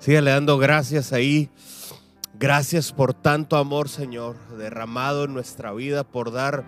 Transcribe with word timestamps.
Sígale 0.00 0.30
dando 0.30 0.56
gracias 0.56 1.12
ahí. 1.12 1.50
Gracias 2.38 2.90
por 2.90 3.12
tanto 3.12 3.56
amor, 3.56 3.90
Señor, 3.90 4.34
derramado 4.56 5.24
en 5.24 5.34
nuestra 5.34 5.74
vida, 5.74 6.04
por 6.04 6.32
dar 6.32 6.64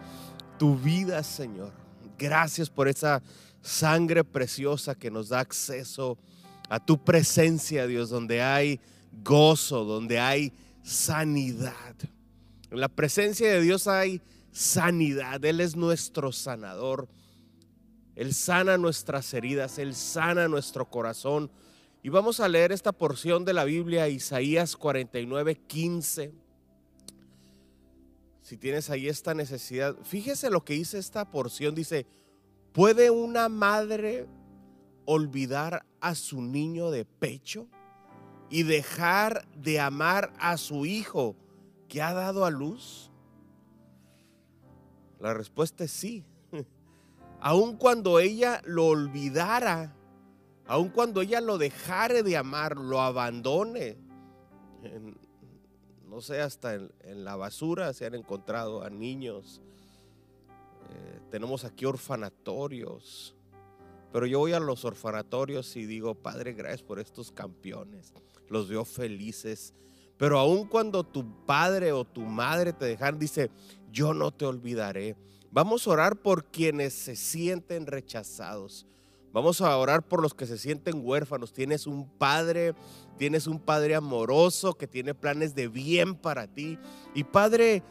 tu 0.59 0.77
vida, 0.77 1.23
Señor. 1.23 1.73
Gracias 2.19 2.69
por 2.69 2.89
esa 2.89 3.23
sangre 3.63 4.23
preciosa 4.23 4.95
que 4.95 5.11
nos 5.11 5.31
da 5.31 5.41
acceso 5.41 6.19
a 6.69 6.79
tu 6.79 7.03
presencia, 7.03 7.87
Dios, 7.87 8.11
donde 8.11 8.43
hay 8.43 8.81
gozo, 9.25 9.85
donde 9.85 10.21
hay 10.21 10.53
sanidad. 10.83 11.97
En 12.71 12.81
la 12.81 12.91
presencia 12.91 13.51
de 13.51 13.63
Dios 13.63 13.87
hay 13.87 14.21
sanidad. 14.51 15.43
Él 15.43 15.63
es 15.63 15.75
nuestro 15.75 16.33
sanador. 16.33 17.09
Él 18.15 18.35
sana 18.35 18.77
nuestras 18.77 19.33
heridas, 19.33 19.79
Él 19.79 19.95
sana 19.95 20.49
nuestro 20.49 20.91
corazón. 20.91 21.51
Y 22.05 22.09
vamos 22.09 22.41
a 22.41 22.49
leer 22.49 22.73
esta 22.73 22.91
porción 22.91 23.45
de 23.45 23.53
la 23.53 23.65
Biblia, 23.65 24.09
Isaías 24.09 24.77
49, 24.77 25.55
15. 25.55 26.35
Si 28.43 28.57
tienes 28.57 28.91
ahí 28.91 29.07
esta 29.07 29.35
necesidad, 29.35 29.97
fíjese 30.03 30.51
lo 30.51 30.65
que 30.65 30.75
dice 30.75 30.99
esta 30.99 31.31
porción. 31.31 31.77
Dice, 31.77 32.07
¿puede 32.73 33.11
una 33.11 33.49
madre 33.49 34.27
olvidar 35.05 35.87
a 36.01 36.17
su 36.17 36.43
niño 36.43 36.91
de 36.91 37.05
pecho 37.05 37.69
y 38.51 38.65
dejar 38.65 39.47
de 39.55 39.79
amar 39.79 40.33
a 40.41 40.57
su 40.57 40.85
hijo 40.85 41.37
que 41.89 42.03
ha 42.03 42.13
dado 42.13 42.45
a 42.45 42.51
luz? 42.51 43.13
La 45.21 45.35
respuesta 45.35 45.85
es 45.85 45.93
sí. 45.93 46.25
Aun 47.41 47.77
cuando 47.77 48.19
ella 48.19 48.61
lo 48.65 48.87
olvidara, 48.87 49.95
aun 50.67 50.89
cuando 50.91 51.21
ella 51.21 51.41
lo 51.41 51.59
dejare 51.59 52.23
de 52.23 52.37
amar, 52.37 52.77
lo 52.77 53.01
abandone, 53.01 53.97
no 56.13 56.21
sé, 56.21 56.41
hasta 56.43 56.75
en, 56.75 57.25
la 57.25 57.37
basura 57.37 57.93
se 57.95 58.05
han 58.05 58.15
encontrado 58.15 58.83
a 58.83 58.91
niños. 58.91 59.63
Eh, 60.91 61.21
tenemos 61.31 61.65
aquí 61.65 61.87
orfanatorios. 61.87 63.35
Pero 64.13 64.27
yo 64.27 64.41
voy 64.41 64.53
a 64.53 64.61
los 64.61 64.85
orfanatorios 64.85 65.75
y 65.75 65.87
digo, 65.87 66.15
Padre, 66.15 66.53
gracias 66.53 66.83
por 66.83 67.01
estos 67.01 67.33
campeones. 67.33 68.13
Los 68.49 68.69
veo 68.69 68.85
felices. 68.85 69.73
Pero 70.19 70.39
aun 70.39 70.69
cuando 70.69 71.03
tu 71.03 71.47
padre 71.47 71.93
o 71.93 72.05
tu 72.05 72.21
madre 72.21 72.75
te 72.75 72.85
dejan, 72.85 73.19
dice, 73.19 73.51
yo 73.91 74.13
no 74.13 74.33
te 74.33 74.45
olvidaré. 74.45 75.17
Vamos 75.51 75.87
a 75.87 75.91
orar 75.93 76.17
por 76.21 76.45
quienes 76.45 76.93
se 76.93 77.17
sienten 77.17 77.87
rechazados. 77.87 78.87
Vamos 79.33 79.63
a 79.63 79.77
orar 79.77 80.03
por 80.03 80.21
los 80.21 80.35
que 80.35 80.47
se 80.47 80.59
sienten 80.59 81.01
huérfanos. 81.03 81.53
Tienes 81.53 81.87
un 81.87 82.07
padre, 82.07 82.75
tienes 83.17 83.47
un 83.47 83.59
padre 83.59 83.95
amoroso 83.95 84.75
que 84.75 84.87
tiene 84.87 85.15
planes 85.15 85.55
de 85.55 85.69
bien 85.69 86.15
para 86.15 86.47
ti. 86.47 86.79
Y 87.15 87.25
Padre, 87.25 87.83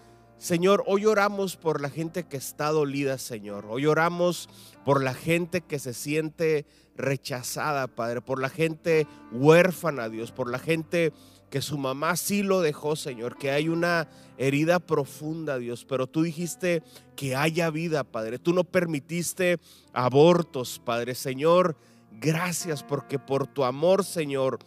Señor, 0.41 0.83
hoy 0.87 1.05
oramos 1.05 1.55
por 1.55 1.81
la 1.81 1.89
gente 1.91 2.23
que 2.23 2.35
está 2.35 2.71
dolida, 2.71 3.19
Señor. 3.19 3.67
Hoy 3.69 3.85
oramos 3.85 4.49
por 4.83 5.03
la 5.03 5.13
gente 5.13 5.61
que 5.61 5.77
se 5.77 5.93
siente 5.93 6.65
rechazada, 6.97 7.85
Padre, 7.85 8.21
por 8.21 8.41
la 8.41 8.49
gente 8.49 9.05
huérfana, 9.31 10.09
Dios, 10.09 10.31
por 10.31 10.49
la 10.49 10.57
gente 10.57 11.13
que 11.51 11.61
su 11.61 11.77
mamá 11.77 12.15
sí 12.15 12.41
lo 12.41 12.61
dejó, 12.61 12.95
Señor, 12.95 13.37
que 13.37 13.51
hay 13.51 13.69
una 13.69 14.09
herida 14.39 14.79
profunda, 14.79 15.59
Dios, 15.59 15.85
pero 15.85 16.07
tú 16.07 16.23
dijiste 16.23 16.81
que 17.15 17.35
haya 17.35 17.69
vida, 17.69 18.03
Padre. 18.03 18.39
Tú 18.39 18.51
no 18.51 18.63
permitiste 18.63 19.59
abortos, 19.93 20.81
Padre. 20.83 21.13
Señor, 21.13 21.77
gracias 22.19 22.81
porque 22.81 23.19
por 23.19 23.45
tu 23.45 23.63
amor, 23.63 24.03
Señor, 24.03 24.57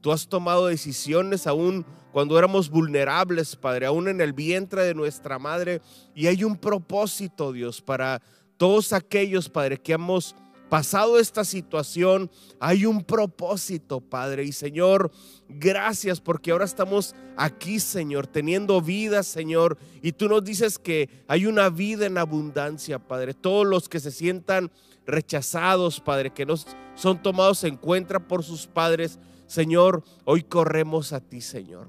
tú 0.00 0.12
has 0.12 0.28
tomado 0.28 0.66
decisiones 0.66 1.46
aún 1.46 1.84
cuando 2.12 2.38
éramos 2.38 2.70
vulnerables, 2.70 3.56
Padre, 3.56 3.86
aún 3.86 4.08
en 4.08 4.20
el 4.20 4.32
vientre 4.32 4.84
de 4.84 4.94
nuestra 4.94 5.38
madre. 5.38 5.82
Y 6.14 6.28
hay 6.28 6.44
un 6.44 6.56
propósito, 6.56 7.52
Dios, 7.52 7.82
para 7.82 8.22
todos 8.56 8.92
aquellos, 8.92 9.48
Padre, 9.48 9.78
que 9.78 9.92
hemos 9.92 10.34
pasado 10.68 11.18
esta 11.18 11.44
situación, 11.44 12.30
hay 12.58 12.86
un 12.86 13.04
propósito, 13.04 14.00
Padre. 14.00 14.44
Y 14.44 14.52
Señor, 14.52 15.10
gracias 15.48 16.20
porque 16.20 16.50
ahora 16.50 16.64
estamos 16.64 17.14
aquí, 17.36 17.80
Señor, 17.80 18.26
teniendo 18.26 18.80
vida, 18.80 19.22
Señor. 19.22 19.78
Y 20.02 20.12
tú 20.12 20.28
nos 20.28 20.44
dices 20.44 20.78
que 20.78 21.08
hay 21.28 21.46
una 21.46 21.68
vida 21.68 22.06
en 22.06 22.18
abundancia, 22.18 22.98
Padre. 22.98 23.34
Todos 23.34 23.66
los 23.66 23.88
que 23.88 24.00
se 24.00 24.10
sientan 24.10 24.70
rechazados, 25.06 26.00
Padre, 26.00 26.32
que 26.32 26.46
no 26.46 26.54
son 26.94 27.22
tomados 27.22 27.62
en 27.64 27.76
cuenta 27.76 28.18
por 28.20 28.42
sus 28.42 28.66
padres, 28.66 29.18
Señor, 29.46 30.02
hoy 30.24 30.42
corremos 30.42 31.12
a 31.12 31.20
ti, 31.20 31.40
Señor. 31.40 31.88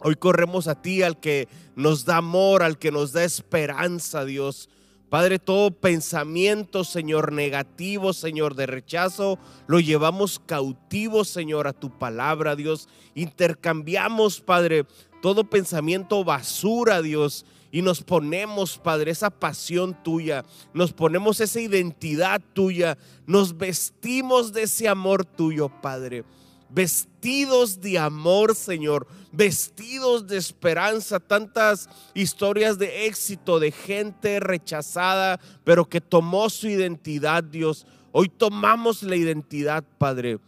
Hoy 0.00 0.14
corremos 0.14 0.68
a 0.68 0.80
ti, 0.80 1.02
al 1.02 1.18
que 1.18 1.48
nos 1.74 2.04
da 2.04 2.18
amor, 2.18 2.62
al 2.62 2.78
que 2.78 2.92
nos 2.92 3.12
da 3.12 3.24
esperanza, 3.24 4.24
Dios. 4.24 4.68
Padre, 5.10 5.38
todo 5.38 5.72
pensamiento, 5.72 6.84
Señor, 6.84 7.32
negativo, 7.32 8.12
Señor, 8.12 8.54
de 8.54 8.66
rechazo, 8.66 9.38
lo 9.66 9.80
llevamos 9.80 10.38
cautivo, 10.38 11.24
Señor, 11.24 11.66
a 11.66 11.72
tu 11.72 11.98
palabra, 11.98 12.54
Dios. 12.54 12.88
Intercambiamos, 13.14 14.40
Padre, 14.40 14.84
todo 15.20 15.44
pensamiento 15.44 16.22
basura, 16.22 17.02
Dios. 17.02 17.44
Y 17.72 17.82
nos 17.82 18.02
ponemos, 18.02 18.78
Padre, 18.78 19.10
esa 19.10 19.30
pasión 19.30 19.96
tuya, 20.04 20.44
nos 20.72 20.92
ponemos 20.92 21.40
esa 21.40 21.60
identidad 21.60 22.40
tuya, 22.52 22.96
nos 23.26 23.56
vestimos 23.56 24.52
de 24.52 24.62
ese 24.62 24.88
amor 24.88 25.24
tuyo, 25.24 25.68
Padre 25.82 26.24
vestidos 26.70 27.80
de 27.80 27.98
amor, 27.98 28.54
Señor, 28.54 29.06
vestidos 29.32 30.26
de 30.26 30.36
esperanza, 30.36 31.20
tantas 31.20 31.88
historias 32.14 32.78
de 32.78 33.06
éxito 33.06 33.58
de 33.58 33.72
gente 33.72 34.40
rechazada, 34.40 35.40
pero 35.64 35.88
que 35.88 36.00
tomó 36.00 36.50
su 36.50 36.68
identidad, 36.68 37.42
Dios. 37.42 37.86
Hoy 38.12 38.28
tomamos 38.28 39.02
la 39.02 39.16
identidad, 39.16 39.84
Padre. 39.98 40.38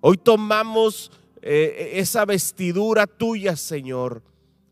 Hoy 0.00 0.16
tomamos 0.16 1.10
eh, 1.42 1.92
esa 1.94 2.24
vestidura 2.24 3.06
tuya, 3.06 3.56
Señor. 3.56 4.22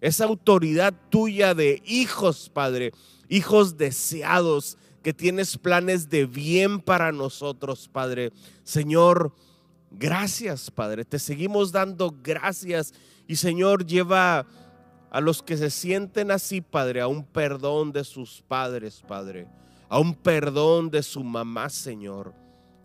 Esa 0.00 0.24
autoridad 0.24 0.94
tuya 1.10 1.54
de 1.54 1.82
hijos, 1.86 2.50
Padre. 2.52 2.92
Hijos 3.28 3.76
deseados, 3.76 4.76
que 5.02 5.12
tienes 5.12 5.58
planes 5.58 6.08
de 6.08 6.26
bien 6.26 6.80
para 6.80 7.12
nosotros, 7.12 7.88
Padre. 7.92 8.32
Señor, 8.62 9.34
Gracias, 9.98 10.70
Padre. 10.70 11.04
Te 11.04 11.18
seguimos 11.18 11.72
dando 11.72 12.14
gracias. 12.22 12.92
Y 13.26 13.36
Señor, 13.36 13.86
lleva 13.86 14.46
a 15.10 15.20
los 15.20 15.42
que 15.42 15.56
se 15.56 15.70
sienten 15.70 16.30
así, 16.30 16.60
Padre, 16.60 17.02
a 17.02 17.06
un 17.06 17.24
perdón 17.24 17.92
de 17.92 18.02
sus 18.02 18.42
padres, 18.42 19.02
Padre. 19.06 19.46
A 19.88 19.98
un 19.98 20.14
perdón 20.14 20.90
de 20.90 21.02
su 21.02 21.22
mamá, 21.22 21.68
Señor. 21.68 22.34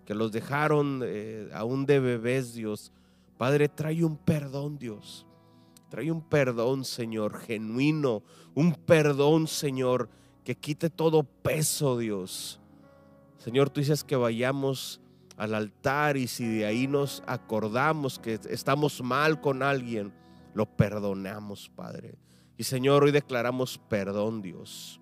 Que 0.06 0.14
los 0.14 0.32
dejaron 0.32 1.02
eh, 1.06 1.50
aún 1.54 1.86
de 1.86 2.00
bebés, 2.00 2.54
Dios. 2.54 2.92
Padre, 3.38 3.70
trae 3.70 4.04
un 4.04 4.18
perdón, 4.18 4.78
Dios. 4.78 5.26
Trae 5.90 6.12
un 6.12 6.22
perdón, 6.22 6.84
Señor, 6.84 7.40
genuino. 7.40 8.24
Un 8.56 8.74
perdón, 8.74 9.48
Señor, 9.48 10.10
que 10.44 10.56
quite 10.56 10.90
todo 10.90 11.24
peso, 11.24 11.98
Dios. 11.98 12.60
Señor, 13.38 13.70
tú 13.70 13.80
dices 13.80 14.04
que 14.04 14.18
vayamos 14.18 15.00
al 15.38 15.54
altar 15.54 16.18
y 16.18 16.28
si 16.28 16.48
de 16.48 16.66
ahí 16.66 16.88
nos 16.88 17.24
acordamos 17.28 18.18
que 18.18 18.40
estamos 18.50 19.02
mal 19.04 19.40
con 19.40 19.62
alguien, 19.62 20.12
lo 20.56 20.66
perdonamos, 20.66 21.70
Padre. 21.70 22.16
Y 22.58 22.64
Señor, 22.64 23.04
hoy 23.04 23.12
declaramos 23.12 23.80
perdón, 23.88 24.42
Dios. 24.42 25.00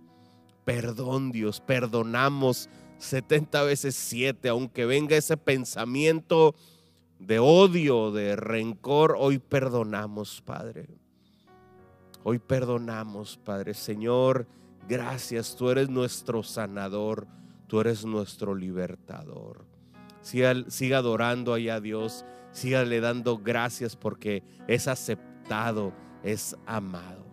Perdón, 0.65 1.31
Dios. 1.31 1.61
Perdonamos 1.61 2.69
70 2.97 3.63
veces 3.63 3.95
7, 3.95 4.49
aunque 4.49 4.85
venga 4.85 5.15
ese 5.15 5.37
pensamiento 5.37 6.53
de 7.17 7.39
odio, 7.39 8.11
de 8.11 8.35
rencor, 8.35 9.15
hoy 9.17 9.39
perdonamos, 9.39 10.41
Padre. 10.41 10.89
Hoy 12.23 12.39
perdonamos, 12.39 13.37
Padre. 13.37 13.73
Señor, 13.73 14.47
gracias. 14.89 15.55
Tú 15.55 15.69
eres 15.69 15.87
nuestro 15.87 16.43
sanador. 16.43 17.25
Tú 17.67 17.79
eres 17.79 18.03
nuestro 18.03 18.53
libertador 18.53 19.74
siga, 20.25 20.97
adorando 20.97 21.53
allá 21.53 21.75
a 21.75 21.81
Dios, 21.81 22.25
siga 22.51 22.83
le 22.83 22.99
dando 22.99 23.37
gracias 23.37 23.95
porque 23.95 24.43
es 24.67 24.87
aceptado, 24.87 25.93
es 26.23 26.55
amado. 26.65 27.24